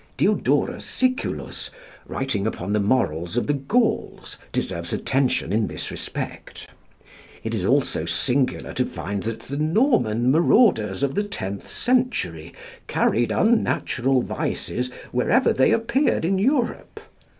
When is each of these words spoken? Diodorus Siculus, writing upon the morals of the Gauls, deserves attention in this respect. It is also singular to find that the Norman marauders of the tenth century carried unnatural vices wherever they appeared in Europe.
Diodorus 0.17 0.83
Siculus, 0.83 1.69
writing 2.07 2.47
upon 2.47 2.71
the 2.71 2.79
morals 2.79 3.37
of 3.37 3.45
the 3.45 3.53
Gauls, 3.53 4.39
deserves 4.51 4.91
attention 4.91 5.53
in 5.53 5.67
this 5.67 5.91
respect. 5.91 6.67
It 7.43 7.53
is 7.53 7.63
also 7.63 8.05
singular 8.05 8.73
to 8.73 8.83
find 8.87 9.21
that 9.21 9.41
the 9.41 9.57
Norman 9.57 10.31
marauders 10.31 11.03
of 11.03 11.13
the 11.13 11.23
tenth 11.23 11.71
century 11.71 12.51
carried 12.87 13.31
unnatural 13.31 14.23
vices 14.23 14.89
wherever 15.11 15.53
they 15.53 15.71
appeared 15.71 16.25
in 16.25 16.39
Europe. 16.39 16.99